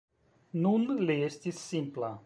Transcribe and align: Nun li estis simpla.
Nun 0.63 0.87
li 1.11 1.19
estis 1.29 1.63
simpla. 1.69 2.15